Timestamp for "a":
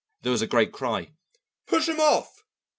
0.41-0.47